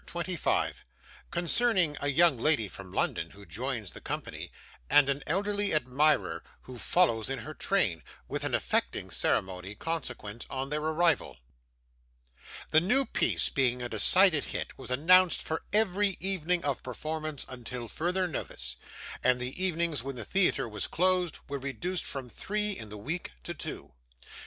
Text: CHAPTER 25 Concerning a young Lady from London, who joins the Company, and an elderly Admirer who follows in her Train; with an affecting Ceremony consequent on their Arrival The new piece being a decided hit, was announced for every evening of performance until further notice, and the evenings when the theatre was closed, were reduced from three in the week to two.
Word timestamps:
CHAPTER 0.07 0.13
25 0.13 0.85
Concerning 1.29 1.95
a 2.01 2.07
young 2.07 2.35
Lady 2.35 2.67
from 2.67 2.91
London, 2.91 3.29
who 3.29 3.45
joins 3.45 3.91
the 3.91 4.01
Company, 4.01 4.51
and 4.89 5.09
an 5.09 5.21
elderly 5.27 5.75
Admirer 5.75 6.41
who 6.63 6.79
follows 6.79 7.29
in 7.29 7.37
her 7.37 7.53
Train; 7.53 8.01
with 8.27 8.43
an 8.43 8.55
affecting 8.55 9.11
Ceremony 9.11 9.75
consequent 9.75 10.47
on 10.49 10.69
their 10.69 10.81
Arrival 10.81 11.37
The 12.71 12.81
new 12.81 13.05
piece 13.05 13.49
being 13.49 13.83
a 13.83 13.87
decided 13.89 14.45
hit, 14.45 14.75
was 14.75 14.89
announced 14.89 15.43
for 15.43 15.61
every 15.71 16.17
evening 16.19 16.63
of 16.65 16.81
performance 16.81 17.45
until 17.47 17.87
further 17.87 18.27
notice, 18.27 18.77
and 19.23 19.39
the 19.39 19.63
evenings 19.63 20.01
when 20.01 20.15
the 20.15 20.25
theatre 20.25 20.67
was 20.67 20.87
closed, 20.87 21.37
were 21.47 21.59
reduced 21.59 22.05
from 22.05 22.27
three 22.27 22.71
in 22.71 22.89
the 22.89 22.97
week 22.97 23.33
to 23.43 23.53
two. 23.53 23.93